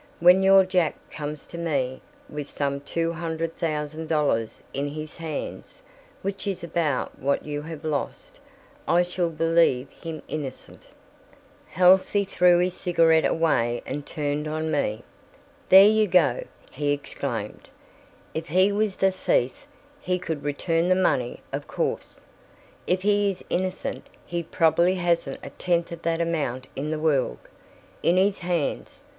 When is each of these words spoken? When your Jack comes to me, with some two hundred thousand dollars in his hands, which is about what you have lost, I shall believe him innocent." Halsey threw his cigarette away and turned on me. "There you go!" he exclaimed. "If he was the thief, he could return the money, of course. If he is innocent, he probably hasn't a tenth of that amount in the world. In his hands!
When 0.19 0.41
your 0.41 0.65
Jack 0.65 0.95
comes 1.11 1.45
to 1.45 1.59
me, 1.59 2.01
with 2.27 2.47
some 2.47 2.81
two 2.81 3.13
hundred 3.13 3.55
thousand 3.55 4.09
dollars 4.09 4.63
in 4.73 4.87
his 4.87 5.17
hands, 5.17 5.83
which 6.23 6.47
is 6.47 6.63
about 6.63 7.19
what 7.19 7.45
you 7.45 7.61
have 7.61 7.85
lost, 7.85 8.39
I 8.87 9.03
shall 9.03 9.29
believe 9.29 9.91
him 9.91 10.23
innocent." 10.27 10.87
Halsey 11.67 12.25
threw 12.25 12.57
his 12.57 12.73
cigarette 12.73 13.25
away 13.27 13.83
and 13.85 14.03
turned 14.03 14.47
on 14.47 14.71
me. 14.71 15.03
"There 15.69 15.87
you 15.87 16.07
go!" 16.07 16.45
he 16.71 16.89
exclaimed. 16.93 17.69
"If 18.33 18.47
he 18.47 18.71
was 18.71 18.97
the 18.97 19.11
thief, 19.11 19.67
he 19.99 20.17
could 20.17 20.41
return 20.43 20.89
the 20.89 20.95
money, 20.95 21.41
of 21.53 21.67
course. 21.67 22.25
If 22.87 23.03
he 23.03 23.29
is 23.29 23.43
innocent, 23.51 24.07
he 24.25 24.41
probably 24.41 24.95
hasn't 24.95 25.37
a 25.43 25.51
tenth 25.51 25.91
of 25.91 26.01
that 26.01 26.21
amount 26.21 26.65
in 26.75 26.89
the 26.89 26.97
world. 26.97 27.37
In 28.01 28.17
his 28.17 28.39
hands! 28.39 29.03